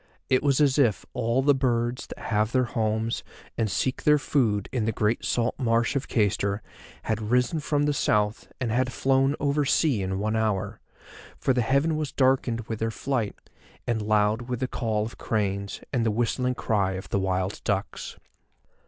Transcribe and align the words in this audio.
It 0.29 0.41
was 0.41 0.59
as 0.59 0.79
if 0.79 1.05
all 1.13 1.43
the 1.43 1.53
birds 1.53 2.07
that 2.07 2.17
have 2.17 2.51
their 2.53 2.63
homes 2.63 3.23
and 3.55 3.69
seek 3.69 4.01
their 4.01 4.17
food 4.17 4.67
in 4.71 4.85
the 4.85 4.91
great 4.91 5.23
salt 5.23 5.53
marsh 5.59 5.95
of 5.95 6.07
Cayster 6.07 6.63
had 7.03 7.21
risen 7.29 7.59
from 7.59 7.83
the 7.83 7.93
South 7.93 8.51
and 8.59 8.71
had 8.71 8.91
flown 8.91 9.35
over 9.39 9.63
sea 9.63 10.01
in 10.01 10.17
one 10.17 10.35
hour, 10.35 10.79
for 11.37 11.53
the 11.53 11.61
heaven 11.61 11.97
was 11.97 12.11
darkened 12.11 12.61
with 12.61 12.79
their 12.79 12.89
flight, 12.89 13.35
and 13.85 14.01
loud 14.01 14.49
with 14.49 14.59
the 14.61 14.67
call 14.67 15.05
of 15.05 15.19
cranes 15.19 15.81
and 15.93 16.03
the 16.03 16.09
whistling 16.09 16.55
cry 16.55 16.93
of 16.93 17.09
the 17.09 17.19
wild 17.19 17.61
ducks. 17.63 18.17